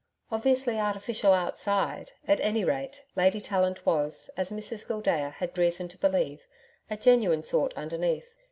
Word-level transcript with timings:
Obviously 0.31 0.79
artificial 0.79 1.31
outside, 1.31 2.11
at 2.27 2.39
any 2.39 2.63
rate 2.63 3.03
Lady 3.15 3.39
Tallant 3.39 3.85
was, 3.85 4.31
as 4.35 4.51
Mrs 4.51 4.87
Gildea 4.87 5.29
had 5.29 5.55
reason 5.59 5.87
to 5.89 5.97
believe, 5.99 6.41
a 6.89 6.97
genuine 6.97 7.43
sort 7.43 7.71
underneath. 7.75 8.31